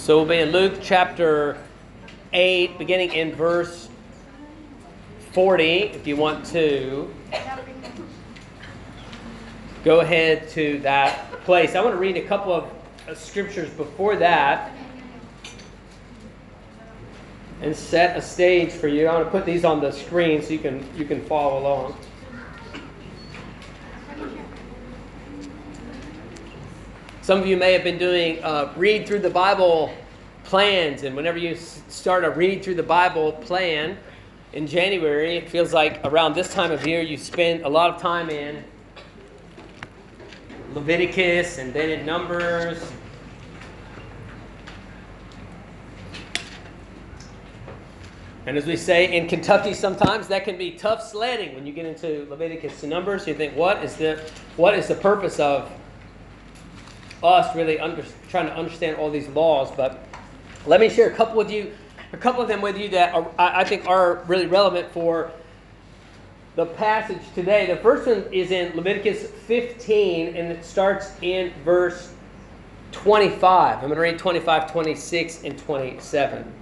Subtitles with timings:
[0.00, 1.58] So we'll be in Luke chapter
[2.32, 3.90] 8, beginning in verse
[5.32, 5.64] 40.
[5.64, 7.14] If you want to
[9.84, 11.74] go ahead to that place.
[11.74, 12.70] I want to read a couple of
[13.06, 14.72] uh, scriptures before that
[17.60, 19.06] and set a stage for you.
[19.06, 21.94] I want to put these on the screen so you can you can follow along.
[27.30, 29.94] Some of you may have been doing uh, read through the Bible
[30.42, 33.96] plans, and whenever you start a read through the Bible plan
[34.52, 38.02] in January, it feels like around this time of year you spend a lot of
[38.02, 38.64] time in
[40.74, 42.90] Leviticus and then in Numbers.
[48.46, 51.86] And as we say in Kentucky, sometimes that can be tough sledding when you get
[51.86, 53.28] into Leviticus and Numbers.
[53.28, 54.20] You think, what is the
[54.56, 55.70] what is the purpose of
[57.22, 59.70] us really under, trying to understand all these laws.
[59.76, 60.06] But
[60.66, 61.72] let me share a couple with you,
[62.12, 65.30] a couple of them with you that are, I think are really relevant for
[66.56, 67.66] the passage today.
[67.66, 72.12] The first one is in Leviticus 15, and it starts in verse
[72.92, 73.76] 25.
[73.76, 76.52] I'm going to read 25, 26, and 27.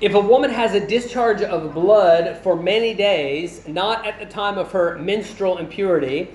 [0.00, 4.56] If a woman has a discharge of blood for many days, not at the time
[4.58, 6.30] of her menstrual impurity,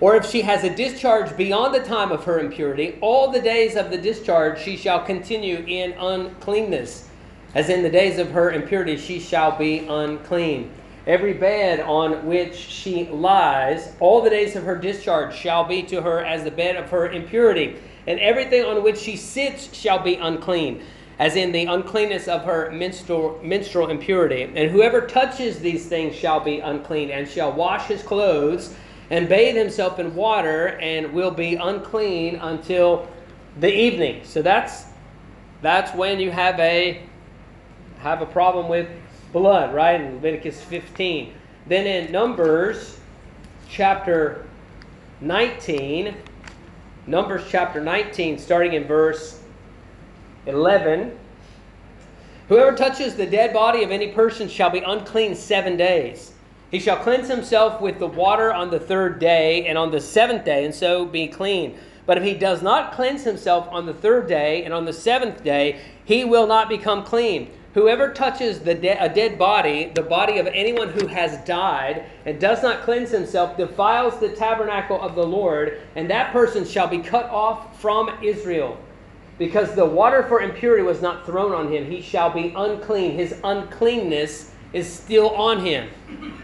[0.00, 3.76] or if she has a discharge beyond the time of her impurity, all the days
[3.76, 7.08] of the discharge she shall continue in uncleanness.
[7.54, 10.70] As in the days of her impurity she shall be unclean.
[11.06, 16.02] Every bed on which she lies, all the days of her discharge shall be to
[16.02, 17.76] her as the bed of her impurity,
[18.06, 20.82] and everything on which she sits shall be unclean,
[21.18, 24.42] as in the uncleanness of her menstrual, menstrual impurity.
[24.42, 28.74] And whoever touches these things shall be unclean, and shall wash his clothes
[29.10, 33.08] and bathe himself in water and will be unclean until
[33.60, 34.22] the evening.
[34.24, 34.86] So that's
[35.62, 37.02] that's when you have a
[37.98, 38.88] have a problem with
[39.32, 40.00] blood, right?
[40.00, 41.32] In Leviticus 15.
[41.66, 42.98] Then in Numbers
[43.68, 44.46] chapter
[45.20, 46.14] 19,
[47.06, 49.42] Numbers chapter 19, starting in verse
[50.46, 51.18] 11.
[52.48, 56.32] Whoever touches the dead body of any person shall be unclean seven days.
[56.70, 60.44] He shall cleanse himself with the water on the third day and on the seventh
[60.44, 61.78] day, and so be clean.
[62.04, 65.42] But if he does not cleanse himself on the third day and on the seventh
[65.42, 67.50] day, he will not become clean.
[67.74, 72.40] Whoever touches the de- a dead body, the body of anyone who has died, and
[72.40, 76.98] does not cleanse himself, defiles the tabernacle of the Lord, and that person shall be
[76.98, 78.78] cut off from Israel.
[79.38, 83.12] Because the water for impurity was not thrown on him, he shall be unclean.
[83.12, 85.88] His uncleanness is still on him.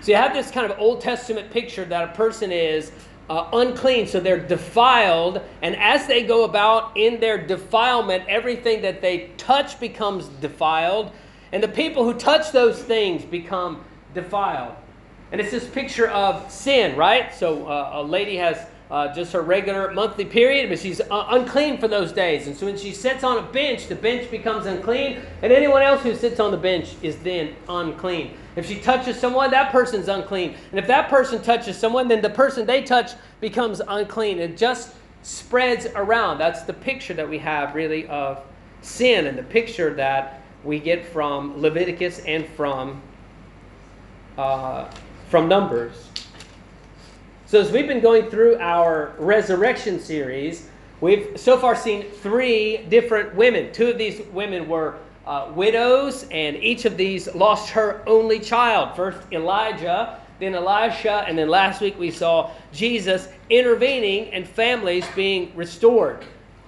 [0.00, 2.92] So you have this kind of Old Testament picture that a person is
[3.28, 9.00] uh, unclean, so they're defiled, and as they go about in their defilement, everything that
[9.00, 11.10] they touch becomes defiled,
[11.52, 14.74] and the people who touch those things become defiled.
[15.32, 17.34] And it's this picture of sin, right?
[17.34, 18.58] So uh, a lady has
[18.90, 22.46] uh, just her regular monthly period, but she's uh, unclean for those days.
[22.46, 26.02] And so when she sits on a bench, the bench becomes unclean, and anyone else
[26.02, 28.36] who sits on the bench is then unclean.
[28.56, 30.54] If she touches someone, that person's unclean.
[30.70, 34.38] And if that person touches someone, then the person they touch becomes unclean.
[34.38, 36.38] It just spreads around.
[36.38, 38.44] That's the picture that we have, really, of
[38.82, 43.00] sin, and the picture that we get from Leviticus and from,
[44.38, 44.90] uh,
[45.30, 46.10] from Numbers.
[47.46, 50.70] So, as we've been going through our resurrection series,
[51.02, 53.70] we've so far seen three different women.
[53.70, 54.96] Two of these women were
[55.26, 58.96] uh, widows, and each of these lost her only child.
[58.96, 65.54] First Elijah, then Elisha, and then last week we saw Jesus intervening and families being
[65.54, 66.24] restored.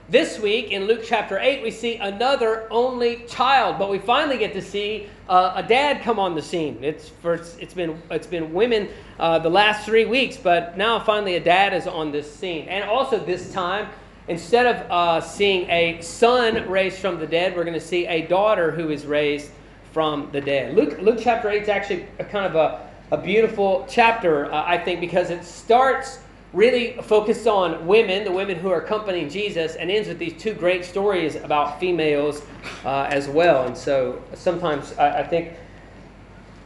[0.08, 4.52] This week in Luke chapter 8, we see another only child, but we finally get
[4.52, 6.78] to see uh, a dad come on the scene.
[6.80, 11.40] It's, it's, been, it's been women uh, the last three weeks, but now finally a
[11.40, 12.68] dad is on this scene.
[12.68, 13.88] And also this time,
[14.28, 18.28] instead of uh, seeing a son raised from the dead, we're going to see a
[18.28, 19.50] daughter who is raised
[19.90, 20.76] from the dead.
[20.76, 24.78] Luke, Luke chapter 8 is actually a kind of a, a beautiful chapter, uh, I
[24.78, 26.20] think, because it starts
[26.56, 30.54] really focused on women, the women who are accompanying Jesus, and ends with these two
[30.54, 32.42] great stories about females
[32.84, 33.66] uh, as well.
[33.66, 35.52] And so sometimes I, I think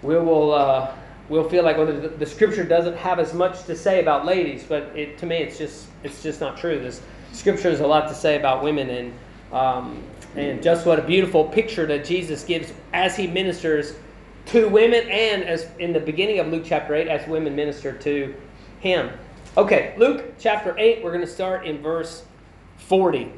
[0.03, 0.95] we will uh,
[1.29, 4.63] we'll feel like well, the, the, scripture doesn't have as much to say about ladies,
[4.63, 6.79] but it, to me it's just it's just not true.
[6.79, 7.03] This
[7.33, 9.13] scripture has a lot to say about women and.
[9.53, 10.05] Um,
[10.37, 13.97] and just what a beautiful picture that Jesus gives as he ministers
[14.47, 18.33] to women, and as in the beginning of Luke chapter 8, as women minister to
[18.79, 19.11] him.
[19.59, 22.23] Okay, Luke chapter 8, we're going to start in verse
[22.79, 23.33] 40.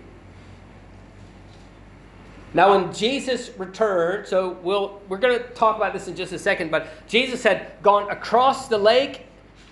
[2.52, 6.38] Now, when Jesus returned, so we'll, we're going to talk about this in just a
[6.38, 9.24] second, but Jesus had gone across the lake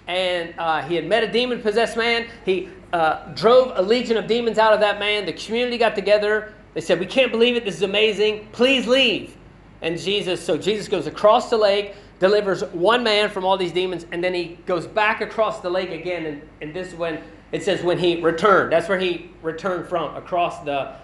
[0.08, 2.26] and uh, he had met a demon possessed man.
[2.46, 5.26] He uh, drove a legion of demons out of that man.
[5.26, 6.54] The community got together.
[6.72, 7.66] They said, We can't believe it.
[7.66, 8.48] This is amazing.
[8.52, 9.36] Please leave.
[9.82, 14.06] And Jesus, so Jesus goes across the lake, delivers one man from all these demons,
[14.12, 16.26] and then he goes back across the lake again.
[16.26, 17.20] And, and this is when
[17.50, 18.70] it says when he returned.
[18.70, 20.94] That's where he returned from, across the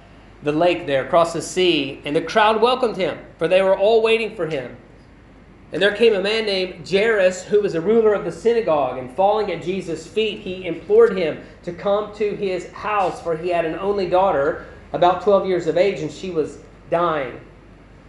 [0.43, 4.03] the lake there, across the sea, and the crowd welcomed him, for they were all
[4.03, 4.77] waiting for him.
[5.73, 9.11] And there came a man named Jairus, who was a ruler of the synagogue, and
[9.11, 13.65] falling at Jesus' feet, he implored him to come to his house, for he had
[13.65, 16.59] an only daughter, about 12 years of age, and she was
[16.91, 17.41] dying.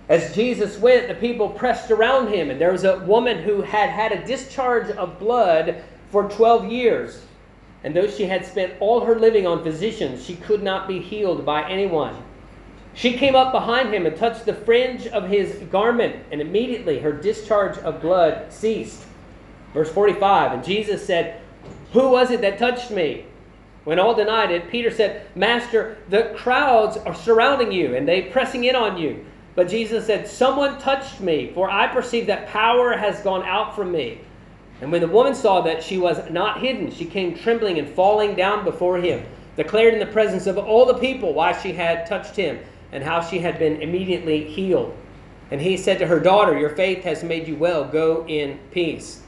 [0.09, 3.89] As Jesus went, the people pressed around him, and there was a woman who had
[3.89, 7.25] had a discharge of blood for 12 years.
[7.83, 11.45] And though she had spent all her living on physicians, she could not be healed
[11.45, 12.15] by anyone.
[12.93, 17.11] She came up behind him and touched the fringe of his garment, and immediately her
[17.11, 19.03] discharge of blood ceased.
[19.73, 21.41] Verse 45 And Jesus said,
[21.91, 23.25] Who was it that touched me?
[23.83, 28.63] When all denied it, Peter said, Master, the crowds are surrounding you, and they pressing
[28.63, 29.25] in on you.
[29.57, 33.91] But Jesus said, Someone touched me, for I perceive that power has gone out from
[33.91, 34.19] me.
[34.81, 38.35] And when the woman saw that she was not hidden, she came trembling and falling
[38.35, 39.25] down before him,
[39.55, 42.59] declared in the presence of all the people why she had touched him,
[42.91, 44.95] and how she had been immediately healed.
[45.49, 47.83] And he said to her daughter, Your faith has made you well.
[47.83, 49.23] Go in peace.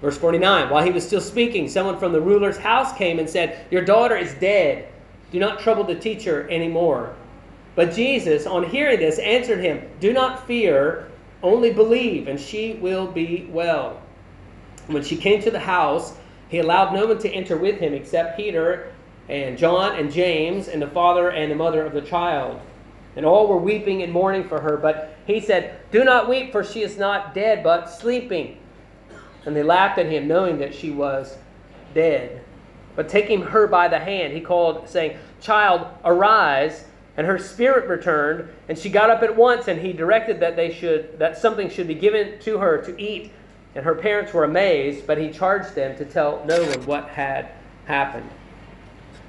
[0.00, 3.66] Verse 49 While he was still speaking, someone from the ruler's house came and said,
[3.72, 4.86] Your daughter is dead.
[5.32, 7.16] Do not trouble the teacher anymore.
[7.76, 11.08] But Jesus, on hearing this, answered him, Do not fear,
[11.42, 14.00] only believe, and she will be well.
[14.86, 16.16] When she came to the house,
[16.48, 18.92] he allowed no one to enter with him except Peter
[19.28, 22.60] and John and James and the father and the mother of the child.
[23.14, 24.76] And all were weeping and mourning for her.
[24.76, 28.58] But he said, Do not weep, for she is not dead, but sleeping.
[29.44, 31.36] And they laughed at him, knowing that she was
[31.94, 32.42] dead.
[32.94, 36.84] But taking her by the hand, he called, saying, Child, arise.
[37.16, 40.72] And her spirit returned, and she got up at once, and he directed that they
[40.72, 43.32] should that something should be given to her to eat.
[43.74, 47.50] And her parents were amazed, but he charged them to tell no one what had
[47.86, 48.28] happened.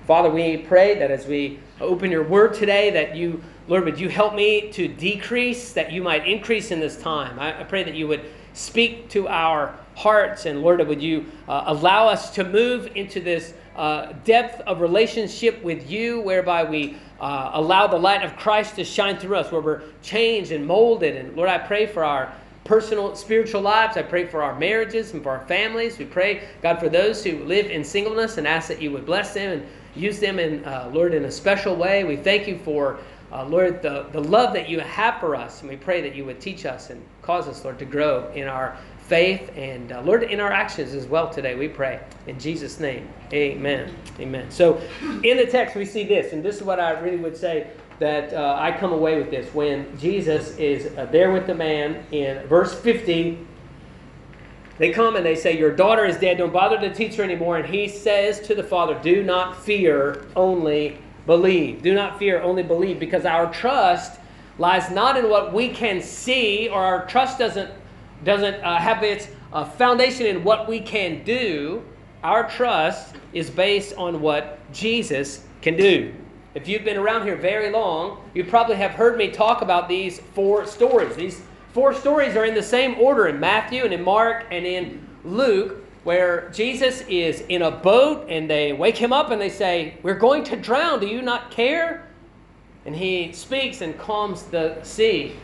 [0.05, 4.07] Father, we pray that as we open your word today, that you, Lord, would you
[4.07, 7.37] help me to decrease, that you might increase in this time.
[7.39, 8.23] I, I pray that you would
[8.53, 13.53] speak to our hearts, and Lord, would you uh, allow us to move into this
[13.75, 18.83] uh, depth of relationship with you, whereby we uh, allow the light of Christ to
[18.83, 21.15] shine through us, where we're changed and molded.
[21.15, 22.31] And Lord, I pray for our
[22.63, 23.97] personal spiritual lives.
[23.97, 25.97] I pray for our marriages and for our families.
[25.97, 29.33] We pray, God, for those who live in singleness and ask that you would bless
[29.33, 32.03] them and use them, in, uh, Lord, in a special way.
[32.03, 32.99] We thank you for,
[33.31, 35.61] uh, Lord, the, the love that you have for us.
[35.61, 38.47] And we pray that you would teach us and cause us, Lord, to grow in
[38.47, 38.77] our
[39.07, 41.55] faith and, uh, Lord, in our actions as well today.
[41.55, 41.99] We pray.
[42.27, 43.93] In Jesus' name, amen.
[44.19, 44.51] Amen.
[44.51, 44.81] So
[45.23, 47.67] in the text, we see this, and this is what I really would say
[47.99, 49.51] that uh, I come away with this.
[49.53, 53.39] When Jesus is uh, there with the man in verse 50,
[54.77, 56.37] they come and they say, Your daughter is dead.
[56.37, 57.57] Don't bother to teach her anymore.
[57.57, 61.81] And he says to the father, Do not fear, only believe.
[61.81, 62.99] Do not fear, only believe.
[62.99, 64.19] Because our trust
[64.59, 67.71] lies not in what we can see, or our trust doesn't,
[68.23, 71.83] doesn't uh, have its uh, foundation in what we can do.
[72.23, 76.13] Our trust is based on what Jesus can do.
[76.55, 80.19] If you've been around here very long, you probably have heard me talk about these
[80.19, 81.15] four stories.
[81.15, 85.07] These four stories are in the same order in Matthew and in Mark and in
[85.23, 89.97] Luke, where Jesus is in a boat and they wake him up and they say,
[90.01, 90.99] We're going to drown.
[90.99, 92.07] Do you not care?
[92.85, 95.35] And he speaks and calms the sea.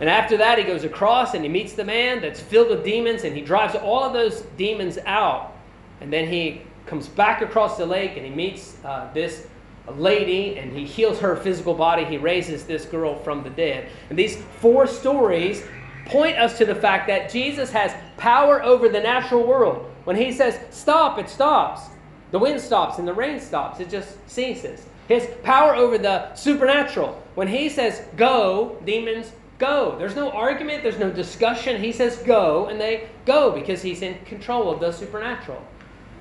[0.00, 3.24] And after that, he goes across and he meets the man that's filled with demons
[3.24, 5.56] and he drives all of those demons out.
[6.00, 9.48] And then he comes back across the lake and he meets uh, this
[9.96, 12.04] lady and he heals her physical body.
[12.04, 13.88] He raises this girl from the dead.
[14.10, 15.64] And these four stories
[16.06, 19.90] point us to the fact that Jesus has power over the natural world.
[20.04, 21.82] When he says stop, it stops.
[22.30, 24.86] The wind stops and the rain stops, it just ceases.
[25.08, 27.20] His power over the supernatural.
[27.34, 29.96] When he says go, demons go.
[29.98, 31.82] There's no argument, there's no discussion.
[31.82, 35.62] He says go, and they go because he's in control of the supernatural.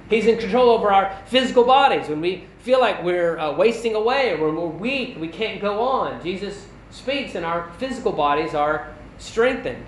[0.09, 2.07] He's in control over our physical bodies.
[2.07, 5.81] When we feel like we're uh, wasting away or when we're weak, we can't go
[5.81, 9.85] on, Jesus speaks and our physical bodies are strengthened.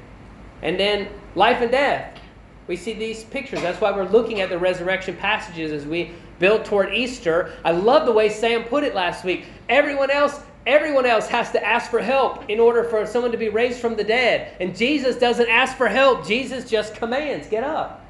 [0.62, 2.20] And then life and death.
[2.68, 3.62] We see these pictures.
[3.62, 7.54] That's why we're looking at the resurrection passages as we build toward Easter.
[7.66, 9.46] I love the way Sam put it last week.
[9.70, 13.50] Everyone else everyone else has to ask for help in order for someone to be
[13.50, 14.56] raised from the dead.
[14.60, 18.06] And Jesus doesn't ask for help, Jesus just commands get up.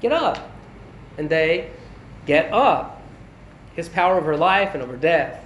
[0.00, 0.50] Get up.
[1.16, 1.70] And they
[2.26, 3.02] get up.
[3.74, 5.44] His power over life and over death.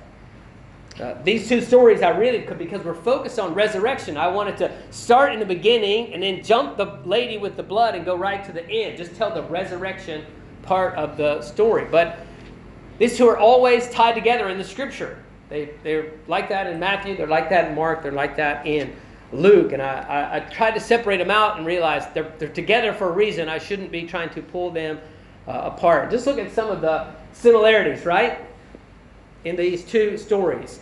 [1.01, 4.17] Uh, these two stories I really because we're focused on resurrection.
[4.19, 7.95] I wanted to start in the beginning and then jump the lady with the blood
[7.95, 8.99] and go right to the end.
[8.99, 10.25] Just tell the resurrection
[10.63, 11.87] part of the story.
[11.91, 12.19] But
[12.99, 15.22] these two are always tied together in the scripture.
[15.53, 18.97] They, they're like that in Matthew, they're like that in Mark, they're like that in
[19.33, 19.73] Luke.
[19.73, 23.11] And I, I, I tried to separate them out and realized they're, they're together for
[23.11, 23.49] a reason.
[23.49, 24.99] I shouldn't be trying to pull them
[25.47, 26.11] uh, apart.
[26.11, 28.39] Just look at some of the similarities, right?
[29.45, 30.81] in these two stories.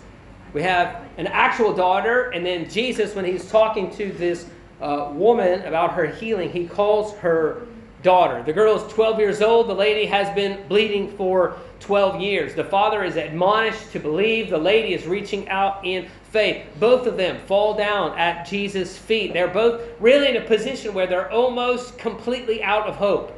[0.53, 4.47] We have an actual daughter, and then Jesus, when he's talking to this
[4.81, 7.67] uh, woman about her healing, he calls her
[8.03, 8.43] daughter.
[8.43, 9.69] The girl is 12 years old.
[9.69, 12.55] The lady has been bleeding for 12 years.
[12.55, 14.51] The father is admonished to believe.
[14.51, 16.67] The lady is reaching out in faith.
[16.79, 19.33] Both of them fall down at Jesus' feet.
[19.33, 23.37] They're both really in a position where they're almost completely out of hope.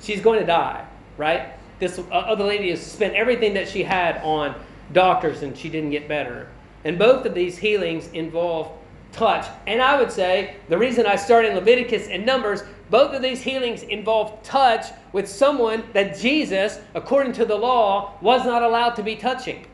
[0.00, 1.54] She's going to die, right?
[1.78, 4.54] This uh, other lady has spent everything that she had on
[4.92, 6.48] doctors and she didn't get better.
[6.84, 8.70] And both of these healings involve
[9.12, 9.46] touch.
[9.66, 13.42] And I would say the reason I started in Leviticus and Numbers, both of these
[13.42, 19.02] healings involve touch with someone that Jesus, according to the law, was not allowed to
[19.02, 19.66] be touching.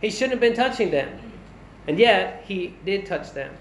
[0.00, 1.18] He shouldn't have been touching them.
[1.86, 3.54] And yet, he did touch them.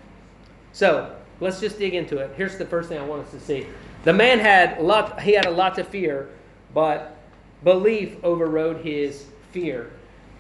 [0.72, 2.32] So, let's just dig into it.
[2.38, 3.66] Here's the first thing I want us to see.
[4.04, 6.30] The man had a lot, he had a lot to fear,
[6.74, 7.18] but
[7.64, 9.92] belief overrode his fear.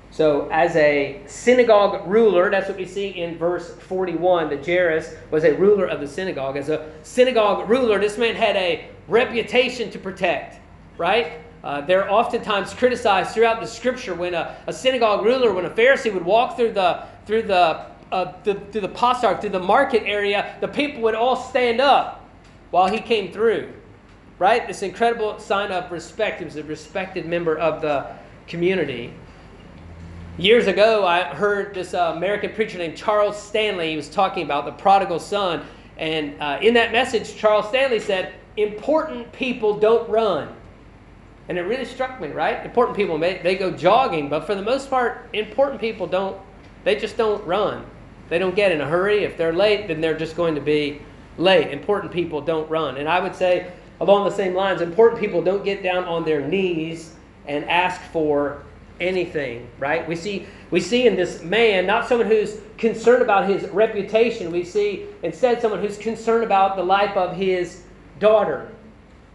[0.10, 5.44] So, as a synagogue ruler, that's what we see in verse 41, that Jairus was
[5.44, 6.58] a ruler of the synagogue.
[6.58, 10.60] As a synagogue ruler, this man had a reputation to protect,
[10.98, 11.34] right?
[11.64, 16.14] Uh, they're oftentimes criticized throughout the scripture when a, a, synagogue ruler, when a Pharisee
[16.14, 20.56] would walk through the through the uh, the, through the pasar, through the market area,
[20.62, 22.26] the people would all stand up
[22.72, 23.74] while he came through
[24.40, 24.68] right?
[24.68, 26.40] This incredible sign of respect.
[26.40, 28.06] He was a respected member of the
[28.48, 29.14] community.
[30.40, 33.90] Years ago, I heard this uh, American preacher named Charles Stanley.
[33.90, 35.66] He was talking about the prodigal son.
[35.98, 40.54] And uh, in that message, Charles Stanley said, Important people don't run.
[41.50, 42.64] And it really struck me, right?
[42.64, 46.40] Important people, they, they go jogging, but for the most part, important people don't,
[46.84, 47.84] they just don't run.
[48.30, 49.24] They don't get in a hurry.
[49.24, 51.02] If they're late, then they're just going to be
[51.40, 51.72] late.
[51.72, 52.98] Important people don't run.
[52.98, 56.48] And I would say along the same lines, important people don't get down on their
[56.48, 57.16] knees
[57.48, 58.64] and ask for
[59.00, 60.08] anything, right?
[60.08, 64.52] We see we see in this man not someone who's concerned about his reputation.
[64.52, 67.84] We see instead someone who's concerned about the life of his
[68.20, 68.72] daughter.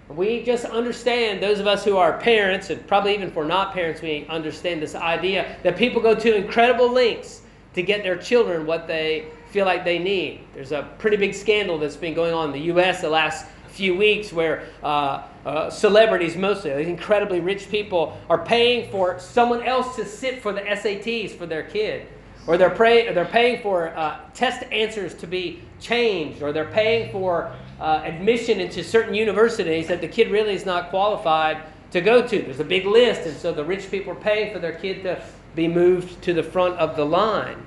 [0.08, 4.02] We just understand, those of us who are parents, and probably even for not parents,
[4.02, 7.42] we understand this idea that people go to incredible lengths
[7.74, 10.40] to get their children what they feel like they need.
[10.54, 13.00] There's a pretty big scandal that's been going on in the U.S.
[13.00, 18.90] the last few weeks where uh, uh, celebrities, mostly these incredibly rich people, are paying
[18.90, 22.06] for someone else to sit for the SATs for their kid.
[22.46, 27.12] Or they're, pray, they're paying for uh, test answers to be changed, or they're paying
[27.12, 31.62] for uh, admission into certain universities that the kid really is not qualified
[31.92, 32.42] to go to.
[32.42, 35.22] There's a big list, and so the rich people are paying for their kid to
[35.54, 37.64] be moved to the front of the line.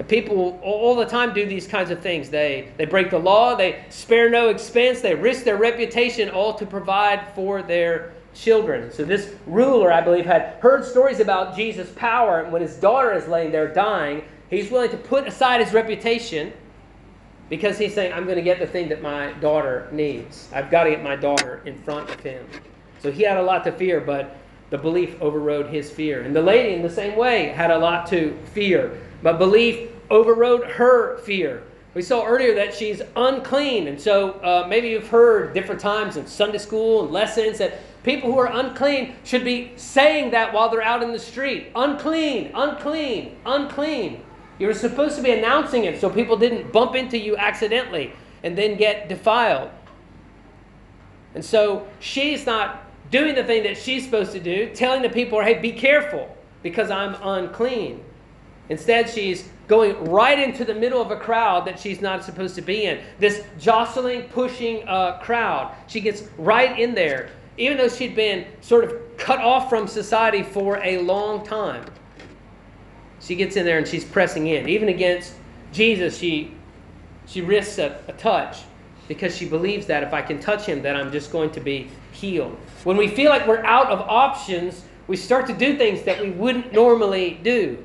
[0.00, 2.30] And people all the time do these kinds of things.
[2.30, 6.64] They, they break the law, they spare no expense, they risk their reputation all to
[6.64, 8.90] provide for their children.
[8.90, 12.40] So, this ruler, I believe, had heard stories about Jesus' power.
[12.40, 16.54] And when his daughter is laying there dying, he's willing to put aside his reputation
[17.50, 20.48] because he's saying, I'm going to get the thing that my daughter needs.
[20.54, 22.46] I've got to get my daughter in front of him.
[23.00, 24.34] So, he had a lot to fear, but
[24.70, 26.22] the belief overrode his fear.
[26.22, 28.98] And the lady, in the same way, had a lot to fear.
[29.22, 31.64] But belief overrode her fear.
[31.92, 33.88] We saw earlier that she's unclean.
[33.88, 38.30] And so uh, maybe you've heard different times in Sunday school and lessons that people
[38.32, 43.36] who are unclean should be saying that while they're out in the street unclean, unclean,
[43.44, 44.22] unclean.
[44.58, 48.12] You're supposed to be announcing it so people didn't bump into you accidentally
[48.42, 49.70] and then get defiled.
[51.34, 55.40] And so she's not doing the thing that she's supposed to do, telling the people,
[55.42, 58.04] hey, be careful because I'm unclean.
[58.68, 62.62] Instead, she's going right into the middle of a crowd that she's not supposed to
[62.62, 63.00] be in.
[63.18, 65.74] This jostling, pushing uh, crowd.
[65.88, 70.42] She gets right in there, even though she'd been sort of cut off from society
[70.42, 71.84] for a long time.
[73.20, 74.68] She gets in there and she's pressing in.
[74.68, 75.34] Even against
[75.72, 76.52] Jesus, she,
[77.26, 78.58] she risks a, a touch
[79.08, 81.90] because she believes that if I can touch him, that I'm just going to be
[82.12, 82.56] healed.
[82.84, 86.30] When we feel like we're out of options, we start to do things that we
[86.30, 87.84] wouldn't normally do.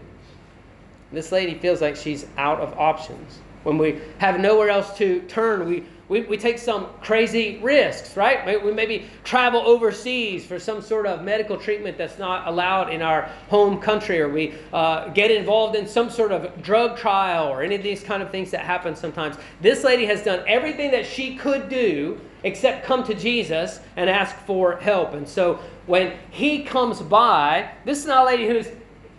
[1.11, 3.39] This lady feels like she's out of options.
[3.63, 8.63] When we have nowhere else to turn, we we, we take some crazy risks, right?
[8.63, 13.23] We maybe travel overseas for some sort of medical treatment that's not allowed in our
[13.49, 17.73] home country, or we uh, get involved in some sort of drug trial, or any
[17.73, 19.35] of these kind of things that happen sometimes.
[19.61, 24.35] This lady has done everything that she could do except come to Jesus and ask
[24.45, 25.13] for help.
[25.13, 28.67] And so when he comes by, this is not a lady who's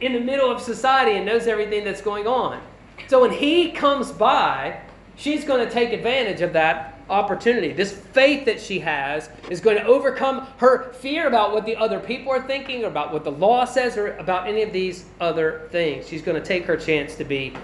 [0.00, 2.62] in the middle of society and knows everything that's going on.
[3.09, 4.80] So when he comes by,
[5.16, 7.73] she's going to take advantage of that opportunity.
[7.73, 11.99] This faith that she has is going to overcome her fear about what the other
[11.99, 15.68] people are thinking, or about what the law says, or about any of these other
[15.73, 16.09] things.
[16.09, 17.54] She's going to take her chance to be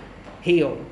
[0.40, 0.84] healed.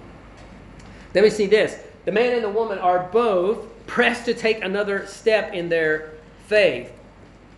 [1.12, 5.04] Then we see this the man and the woman are both pressed to take another
[5.06, 6.12] step in their
[6.46, 6.92] faith.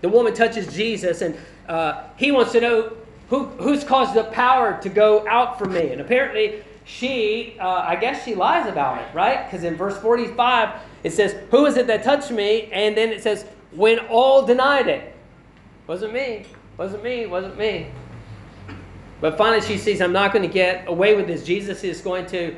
[0.00, 1.36] The woman touches Jesus, and
[1.68, 2.96] uh, he wants to know
[3.28, 5.90] who, who's caused the power to go out from me.
[5.90, 9.44] And apparently, she, uh, I guess she lies about it, right?
[9.44, 12.70] Because in verse 45, it says, Who is it that touched me?
[12.72, 15.14] And then it says, When all denied it.
[15.86, 16.46] Wasn't me.
[16.78, 17.26] Wasn't me.
[17.26, 17.88] Wasn't me.
[19.20, 21.44] But finally, she sees, I'm not going to get away with this.
[21.44, 22.56] Jesus is going to.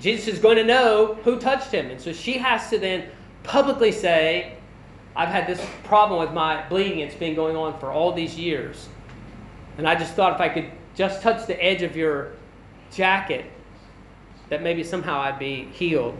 [0.00, 1.90] Jesus is going to know who touched him.
[1.90, 3.08] And so she has to then
[3.42, 4.56] publicly say,
[5.14, 7.00] I've had this problem with my bleeding.
[7.00, 8.88] It's been going on for all these years.
[9.76, 12.32] And I just thought if I could just touch the edge of your
[12.90, 13.44] jacket,
[14.48, 16.18] that maybe somehow I'd be healed.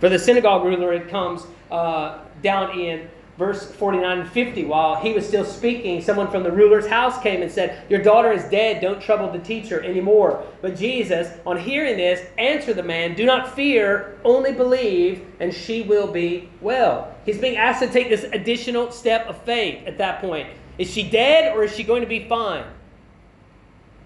[0.00, 4.64] For the synagogue ruler, it comes uh, down in verse 49 and 50.
[4.64, 8.32] While he was still speaking, someone from the ruler's house came and said, Your daughter
[8.32, 8.80] is dead.
[8.80, 10.44] Don't trouble the teacher anymore.
[10.62, 15.82] But Jesus, on hearing this, answered the man, Do not fear, only believe, and she
[15.82, 17.14] will be well.
[17.24, 20.48] He's being asked to take this additional step of faith at that point.
[20.78, 22.64] Is she dead or is she going to be fine?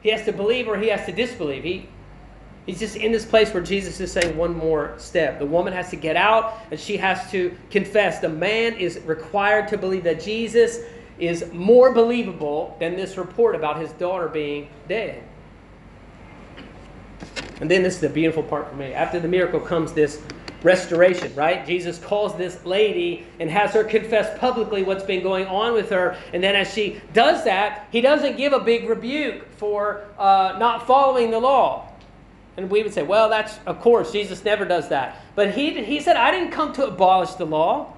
[0.02, 1.64] He has to believe or he has to disbelieve.
[1.64, 1.88] He,
[2.68, 5.38] He's just in this place where Jesus is saying one more step.
[5.38, 8.18] The woman has to get out and she has to confess.
[8.18, 10.80] The man is required to believe that Jesus
[11.18, 15.24] is more believable than this report about his daughter being dead.
[17.62, 18.92] And then this is the beautiful part for me.
[18.92, 20.20] After the miracle comes this
[20.62, 21.66] restoration, right?
[21.66, 26.18] Jesus calls this lady and has her confess publicly what's been going on with her.
[26.34, 30.86] And then as she does that, he doesn't give a big rebuke for uh, not
[30.86, 31.88] following the law.
[32.58, 35.22] And we would say, well, that's, of course, Jesus never does that.
[35.36, 37.94] But he, he said, I didn't come to abolish the law,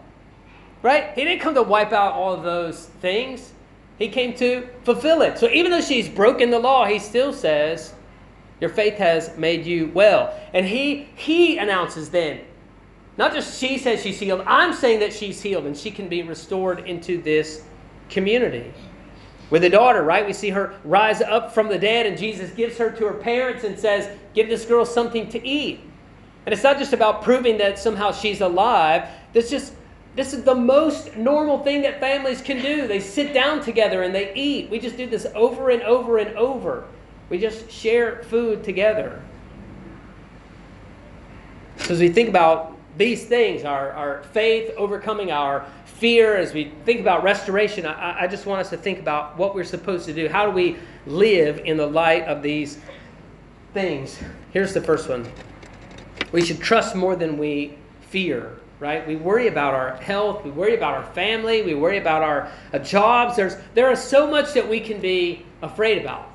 [0.82, 1.14] right?
[1.14, 3.54] He didn't come to wipe out all of those things.
[3.98, 5.38] He came to fulfill it.
[5.38, 7.94] So even though she's broken the law, he still says,
[8.60, 10.38] Your faith has made you well.
[10.52, 12.40] And he, he announces then,
[13.16, 16.22] not just she says she's healed, I'm saying that she's healed and she can be
[16.22, 17.64] restored into this
[18.10, 18.74] community.
[19.50, 20.24] With the daughter, right?
[20.24, 23.64] We see her rise up from the dead, and Jesus gives her to her parents
[23.64, 25.80] and says, Give this girl something to eat.
[26.46, 29.08] And it's not just about proving that somehow she's alive.
[29.32, 29.74] This just
[30.16, 32.88] this is the most normal thing that families can do.
[32.88, 34.68] They sit down together and they eat.
[34.68, 36.84] We just do this over and over and over.
[37.28, 39.22] We just share food together.
[41.78, 45.64] So as we think about these things, our, our faith overcoming our
[46.00, 49.54] fear, as we think about restoration, I, I just want us to think about what
[49.54, 50.28] we're supposed to do.
[50.28, 52.78] How do we live in the light of these
[53.74, 54.18] things?
[54.50, 55.30] Here's the first one
[56.32, 59.06] we should trust more than we fear right?
[59.06, 62.78] We worry about our health, we worry about our family, we worry about our uh,
[62.78, 63.36] jobs.
[63.36, 66.30] There's there is so much that we can be afraid about.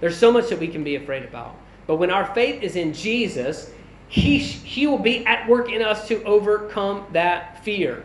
[0.00, 1.54] There's so much that we can be afraid about.
[1.86, 3.70] But when our faith is in Jesus,
[4.08, 8.04] he he will be at work in us to overcome that fear.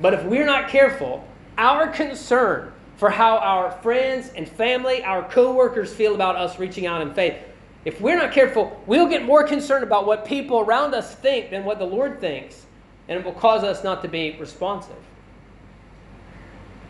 [0.00, 5.92] But if we're not careful, our concern for how our friends and family, our coworkers
[5.92, 7.36] feel about us reaching out in faith,
[7.84, 11.64] if we're not careful, we'll get more concerned about what people around us think than
[11.64, 12.66] what the Lord thinks,
[13.08, 14.96] and it will cause us not to be responsive.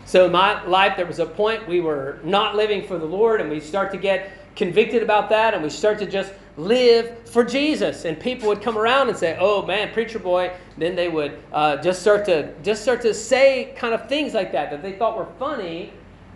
[0.06, 3.40] So in my life, there was a point we were not living for the Lord,
[3.42, 7.44] and we start to get convicted about that, and we start to just live for
[7.44, 8.04] Jesus.
[8.04, 11.76] And people would come around and say, "Oh man, preacher boy." Then they would uh,
[11.78, 15.16] just start to just start to say kind of things like that that they thought
[15.16, 15.92] were funny,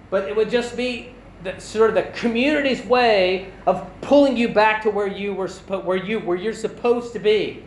[0.09, 4.83] but it would just be the, sort of the community's way of pulling you back
[4.83, 7.65] to where you were where you where you're supposed to be.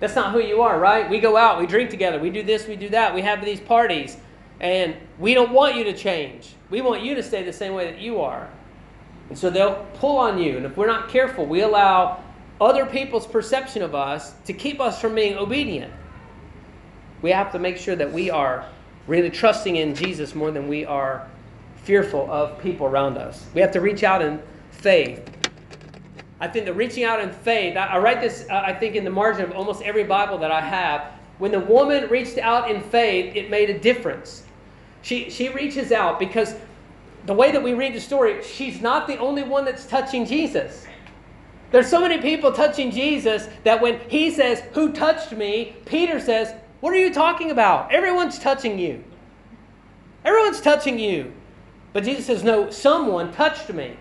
[0.00, 1.08] That's not who you are, right?
[1.08, 3.60] We go out, we drink together, we do this, we do that, we have these
[3.60, 4.16] parties,
[4.58, 6.54] and we don't want you to change.
[6.70, 8.50] We want you to stay the same way that you are.
[9.28, 10.56] And so they'll pull on you.
[10.56, 12.22] And if we're not careful, we allow
[12.60, 15.92] other people's perception of us to keep us from being obedient.
[17.22, 18.66] We have to make sure that we are
[19.06, 21.28] really trusting in Jesus more than we are
[21.82, 23.44] fearful of people around us.
[23.54, 25.28] We have to reach out in faith.
[26.40, 29.10] I think the reaching out in faith, I, write this, uh, I think, in the
[29.10, 31.12] margin of almost every Bible that I have.
[31.38, 34.44] When the woman reached out in faith, it made a difference.
[35.02, 36.54] She, she reaches out because
[37.26, 40.86] the way that we read the story, she's not the only one that's touching Jesus.
[41.70, 45.76] There's so many people touching Jesus that when he says, Who touched me?
[45.86, 47.92] Peter says, What are you talking about?
[47.92, 49.02] Everyone's touching you.
[50.24, 51.32] Everyone's touching you.
[51.92, 53.96] But Jesus says, No, someone touched me.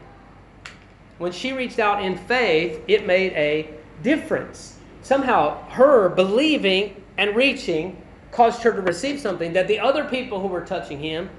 [1.17, 3.69] When she reached out in faith, it made a
[4.03, 4.79] difference.
[5.01, 10.47] Somehow, her believing and reaching caused her to receive something that the other people who
[10.47, 11.29] were touching him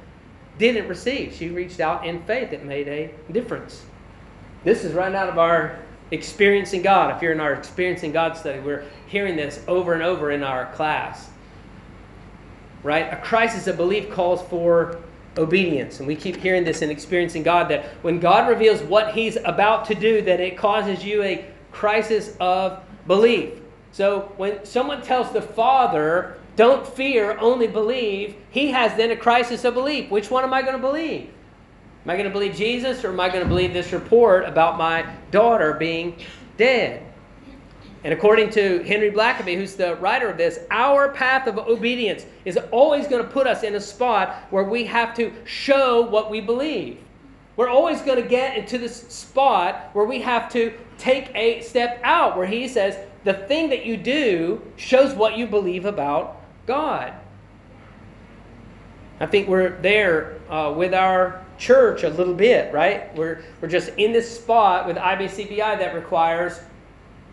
[0.59, 1.35] didn't receive.
[1.35, 2.53] She reached out in faith.
[2.53, 3.85] It made a difference.
[4.65, 5.79] This is right out of our
[6.11, 7.15] experiencing God.
[7.15, 10.73] If you're in our experiencing God study, we're hearing this over and over in our
[10.75, 11.31] class.
[12.83, 13.13] Right?
[13.13, 15.01] A crisis of belief calls for
[15.39, 15.99] obedience.
[15.99, 19.87] And we keep hearing this in experiencing God that when God reveals what he's about
[19.87, 23.55] to do, that it causes you a crisis of belief.
[23.93, 29.65] So when someone tells the Father, don't fear, only believe, he has then a crisis
[29.65, 30.11] of belief.
[30.11, 31.31] Which one am I going to believe?
[32.05, 34.77] Am I going to believe Jesus or am I going to believe this report about
[34.77, 36.17] my daughter being
[36.57, 37.07] dead?
[38.05, 42.59] And according to Henry Blackaby, who's the writer of this, our path of obedience is
[42.73, 46.41] always going to put us in a spot where we have to show what we
[46.41, 46.99] believe.
[47.55, 52.01] We're always going to get into this spot where we have to take a step
[52.03, 57.13] out, where he says, the thing that you do shows what you believe about God.
[59.21, 63.15] I think we're there uh, with our church a little bit, right?
[63.17, 66.61] We're, we're just in this spot with IBCBI that requires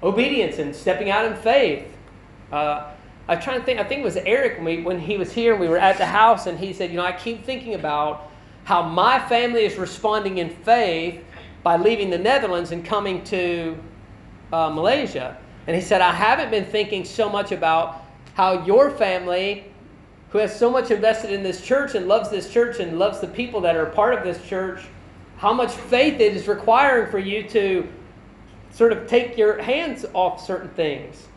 [0.03, 1.85] obedience and stepping out in faith.
[2.51, 2.91] Uh,
[3.27, 5.55] I'm trying to think, I think it was Eric when, we, when he was here,
[5.55, 8.31] we were at the house, and he said, You know, I keep thinking about
[8.63, 11.23] how my family is responding in faith
[11.63, 13.77] by leaving the Netherlands and coming to
[14.53, 15.37] uh, Malaysia.
[15.67, 18.03] And he said, I haven't been thinking so much about
[18.39, 19.65] how your family,
[20.29, 23.27] who has so much invested in this church and loves this church and loves the
[23.27, 24.79] people that are part of this church,
[25.35, 27.85] how much faith it is requiring for you to
[28.71, 31.27] sort of take your hands off certain things.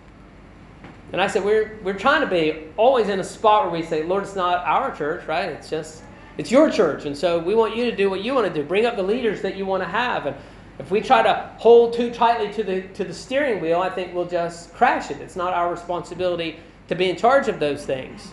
[1.11, 4.05] And I said, we're, we're trying to be always in a spot where we say,
[4.05, 5.49] Lord, it's not our church, right?
[5.49, 6.05] It's just,
[6.39, 7.05] it's your church.
[7.05, 8.63] And so we want you to do what you want to do.
[8.65, 10.27] Bring up the leaders that you want to have.
[10.27, 10.37] And
[10.79, 14.15] if we try to hold too tightly to the, to the steering wheel, I think
[14.15, 15.21] we'll just crash it.
[15.21, 18.33] It's not our responsibility to be in charge of those things.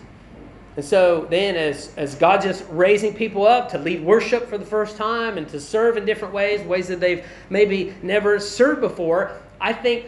[0.75, 4.65] And so then, as, as God just raising people up to lead worship for the
[4.65, 9.41] first time and to serve in different ways, ways that they've maybe never served before,
[9.59, 10.05] I think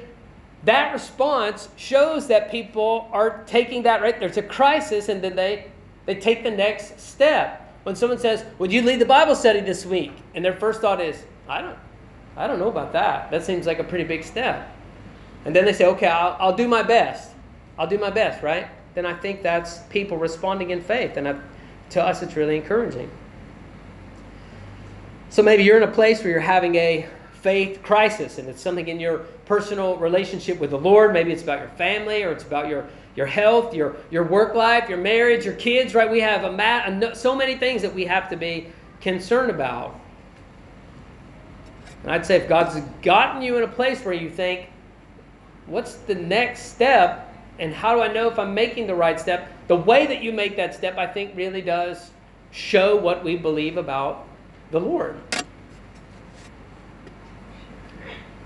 [0.64, 4.18] that response shows that people are taking that right.
[4.20, 5.72] There's a crisis, and then they,
[6.06, 7.58] they take the next step.
[7.84, 10.14] When someone says, Would you lead the Bible study this week?
[10.36, 11.78] And their first thought is, I don't,
[12.38, 13.32] I don't know about that.
[13.32, 14.74] That seems like a pretty big step.
[15.46, 17.31] And then they say, Okay, I'll, I'll do my best.
[17.82, 18.68] I'll do my best, right?
[18.94, 21.18] Then I think that's people responding in faith.
[21.18, 21.36] And I,
[21.90, 23.10] to us, it's really encouraging.
[25.32, 27.08] So maybe you're in a place where you're having a
[27.42, 31.12] faith crisis and it's something in your personal relationship with the Lord.
[31.12, 34.88] Maybe it's about your family or it's about your, your health, your, your work life,
[34.88, 36.12] your marriage, your kids, right?
[36.12, 38.68] We have a mat, so many things that we have to be
[39.00, 40.00] concerned about.
[42.04, 44.70] And I'd say if God's gotten you in a place where you think,
[45.66, 47.30] what's the next step?
[47.62, 49.48] And how do I know if I'm making the right step?
[49.68, 52.10] The way that you make that step, I think, really does
[52.50, 54.28] show what we believe about
[54.72, 55.16] the Lord.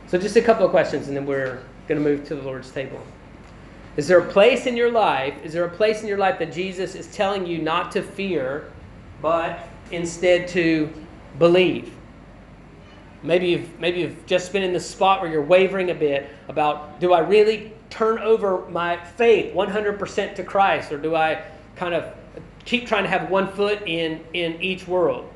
[0.08, 2.70] So, just a couple of questions, and then we're going to move to the Lord's
[2.72, 3.02] table.
[3.96, 5.34] Is there a place in your life?
[5.46, 8.70] Is there a place in your life that Jesus is telling you not to fear,
[9.22, 10.92] but instead to
[11.40, 11.94] believe?
[13.24, 17.00] Maybe you've maybe you've just been in the spot where you're wavering a bit about
[17.00, 21.42] do I really turn over my faith 100% to Christ, or do I
[21.78, 22.14] kind of
[22.66, 25.32] keep trying to have one foot in, in each world?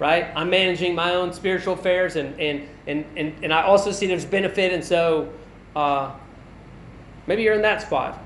[0.00, 0.26] Right?
[0.34, 4.24] I'm managing my own spiritual affairs, and, and, and, and, and I also see there's
[4.24, 5.32] benefit, and so
[5.76, 6.12] uh,
[7.28, 8.20] maybe you're in that spot.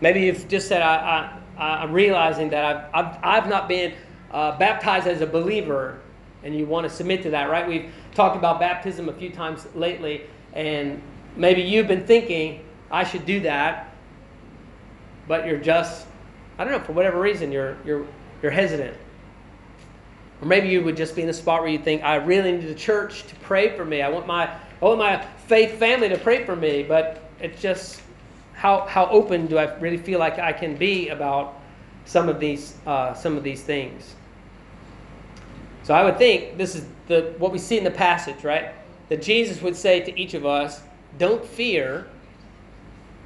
[0.00, 3.92] Maybe you've just said, I, I, I'm realizing that I've, I've, I've not been
[4.30, 6.00] uh, baptized as a believer,
[6.42, 7.68] and you want to submit to that, right?
[7.68, 10.22] We've talked about baptism a few times lately,
[10.54, 11.02] and
[11.36, 13.94] Maybe you've been thinking, I should do that,
[15.26, 16.06] but you're just,
[16.58, 18.06] I don't know, for whatever reason, you're, you're,
[18.42, 18.96] you're hesitant.
[20.40, 22.68] Or maybe you would just be in a spot where you think, I really need
[22.68, 24.02] the church to pray for me.
[24.02, 28.02] I want my, I want my faith family to pray for me, but it's just,
[28.52, 31.60] how, how open do I really feel like I can be about
[32.04, 34.14] some of these, uh, some of these things?
[35.84, 38.72] So I would think this is the, what we see in the passage, right?
[39.12, 40.80] that Jesus would say to each of us,
[41.18, 42.06] don't fear.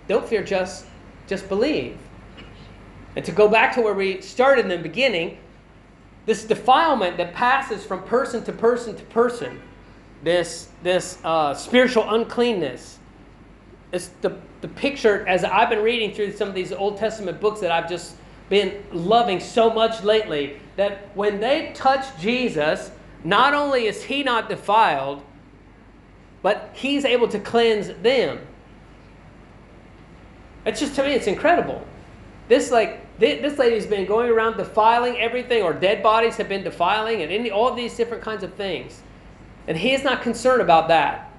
[0.09, 0.87] Don't fear, just,
[1.27, 1.99] just believe.
[3.17, 5.39] And to go back to where we started in the beginning,
[6.27, 9.61] this defilement that passes from person to person to person,
[10.23, 12.99] this, this uh, spiritual uncleanness,
[13.93, 17.61] it's the, the picture as I've been reading through some of these Old Testament books
[17.61, 18.17] that I've just
[18.49, 22.91] been loving so much lately, that when they touch Jesus,
[23.25, 25.23] not only is he not defiled,
[26.47, 28.39] but he's able to cleanse them.
[30.65, 31.85] It's just to me, it's incredible.
[32.47, 37.23] This like this lady's been going around defiling everything, or dead bodies have been defiling,
[37.23, 39.03] and any, all these different kinds of things.
[39.67, 41.33] And he is not concerned about that.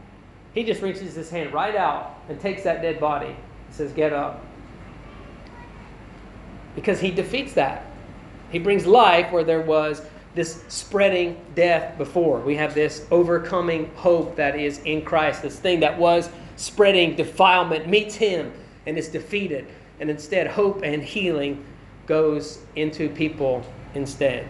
[0.54, 4.12] He just reaches his hand right out and takes that dead body and says, Get
[4.12, 4.46] up.
[6.76, 7.86] Because he defeats that.
[8.52, 10.02] He brings life where there was
[10.38, 12.40] this spreading death before.
[12.40, 15.42] We have this overcoming hope that is in Christ.
[15.42, 18.54] This thing that was spreading defilement meets him
[18.86, 19.68] and is defeated.
[20.00, 21.66] And instead, hope and healing
[22.06, 24.48] goes into people instead.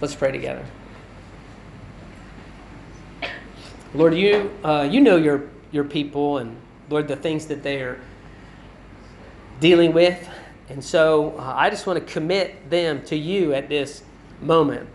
[0.00, 0.66] Let's pray together.
[3.94, 6.56] Lord, you, uh, you know your, your people and,
[6.90, 8.00] Lord, the things that they are
[9.60, 10.28] dealing with.
[10.68, 14.02] And so uh, I just want to commit them to you at this
[14.40, 14.88] moment.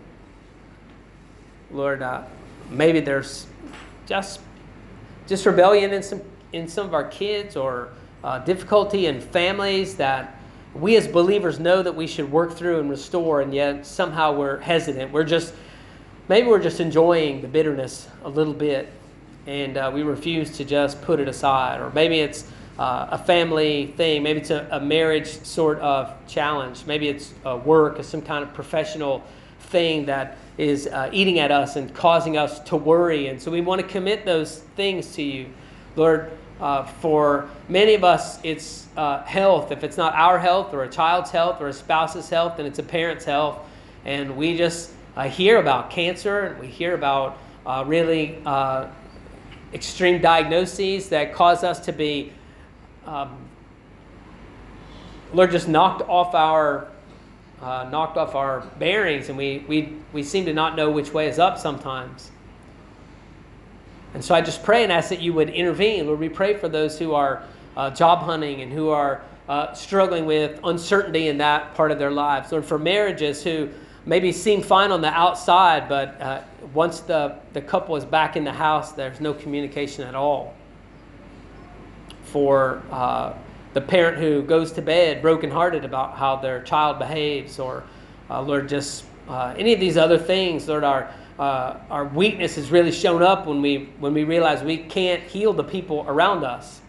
[1.70, 2.22] Lord, uh,
[2.70, 3.46] maybe there's
[4.06, 4.40] just,
[5.26, 7.90] just rebellion in some, in some of our kids or
[8.24, 10.40] uh, difficulty in families that
[10.74, 14.58] we as believers know that we should work through and restore, and yet somehow we're
[14.60, 15.12] hesitant.
[15.12, 15.54] We're just,
[16.28, 18.92] maybe we're just enjoying the bitterness a little bit,
[19.46, 21.80] and uh, we refuse to just put it aside.
[21.80, 24.22] Or maybe it's uh, a family thing.
[24.22, 26.84] Maybe it's a, a, marriage sort of challenge.
[26.86, 29.24] Maybe it's work or some kind of professional
[29.68, 33.28] thing that is uh, eating at us and causing us to worry.
[33.28, 35.46] And so we want to commit those things to you.
[35.96, 39.70] Lord, uh, for many of us, it's uh, health.
[39.70, 42.80] If it's not our health or a child's health or a spouse's health, then it's
[42.80, 43.58] a parent's health.
[44.04, 48.38] And we just uh, hear about cancer and we hear about uh, really
[49.74, 52.32] extreme diagnoses that cause us to be
[53.08, 53.38] um,
[55.32, 56.88] Lord just knocked off our
[57.60, 61.26] uh, knocked off our bearings, and we, we, we seem to not know which way
[61.26, 62.30] is up sometimes.
[64.14, 66.06] And so I just pray and ask that you would intervene.
[66.06, 67.42] Lord, we pray for those who are
[67.76, 72.12] uh, job hunting and who are uh, struggling with uncertainty in that part of their
[72.12, 72.52] lives.
[72.52, 73.68] Lord, for marriages who
[74.06, 76.42] maybe seem fine on the outside, but uh,
[76.72, 80.54] once the, the couple is back in the house, there's no communication at all
[82.28, 83.34] for uh,
[83.74, 87.84] the parent who goes to bed brokenhearted about how their child behaves, or
[88.30, 92.72] uh, Lord, just uh, any of these other things, Lord, our uh, our weakness has
[92.72, 96.80] really shown up when we when we realize we can't heal the people around us.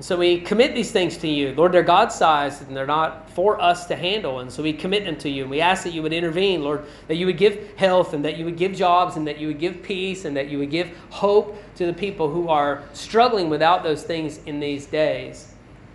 [0.00, 1.52] And so we commit these things to you.
[1.54, 4.40] Lord, they're God sized and they're not for us to handle.
[4.40, 5.42] And so we commit them to you.
[5.42, 8.38] And we ask that you would intervene, Lord, that you would give health and that
[8.38, 10.88] you would give jobs and that you would give peace and that you would give
[11.10, 15.52] hope to the people who are struggling without those things in these days.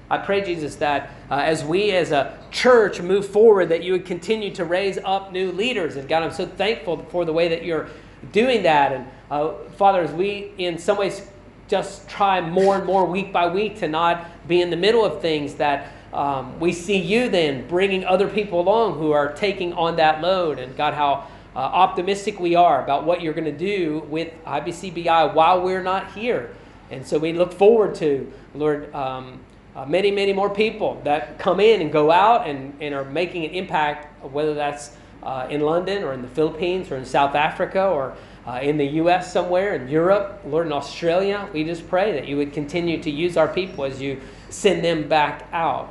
[0.08, 4.06] I pray, Jesus, that uh, as we as a church move forward, that you would
[4.06, 5.96] continue to raise up new leaders.
[5.96, 7.90] And God, I'm so thankful for the way that you're
[8.32, 8.92] doing that.
[8.94, 11.28] And uh, Father, as we in some ways
[11.68, 15.22] just try more and more week by week to not be in the middle of
[15.22, 19.98] things that um, we see you then bringing other people along who are taking on
[19.98, 20.60] that load.
[20.60, 25.34] And god how uh, optimistic we are about what you're going to do with ibcbi
[25.34, 26.56] while we're not here.
[26.92, 29.40] And so we look forward to lord um,
[29.76, 33.44] uh, many many more people that come in and go out and, and are making
[33.46, 37.86] an impact whether that's uh, in london or in the philippines or in south africa
[37.88, 38.16] or
[38.48, 39.32] uh, in the U.S.
[39.32, 41.50] somewhere, in Europe, Lord, in Australia.
[41.52, 45.08] We just pray that you would continue to use our people as you send them
[45.08, 45.90] back out.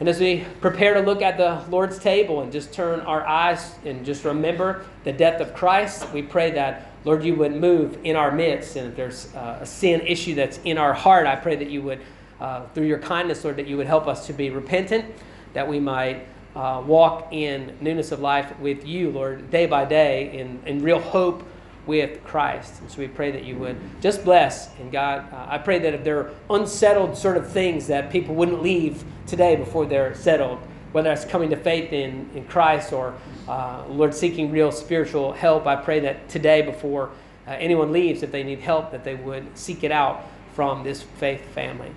[0.00, 3.74] And as we prepare to look at the Lord's table and just turn our eyes
[3.84, 8.16] and just remember the death of Christ, we pray that, Lord, you would move in
[8.16, 8.76] our midst.
[8.76, 11.82] And if there's uh, a sin issue that's in our heart, I pray that you
[11.82, 12.00] would,
[12.40, 15.04] uh, through your kindness, Lord, that you would help us to be repentant,
[15.52, 20.38] that we might uh, walk in newness of life with you, Lord, day by day
[20.38, 21.42] in, in real hope
[21.86, 22.80] with Christ.
[22.80, 24.74] And so we pray that you would just bless.
[24.78, 28.34] And God, uh, I pray that if there are unsettled sort of things that people
[28.34, 30.58] wouldn't leave today before they're settled,
[30.92, 33.14] whether that's coming to faith in, in Christ or,
[33.48, 37.10] uh, Lord, seeking real spiritual help, I pray that today before
[37.46, 41.02] uh, anyone leaves, if they need help, that they would seek it out from this
[41.02, 41.90] faith family.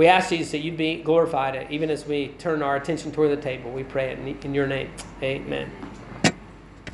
[0.00, 3.42] We ask Jesus that you'd be glorified even as we turn our attention toward the
[3.42, 3.70] table.
[3.70, 4.90] We pray it in your name.
[5.22, 5.70] Amen.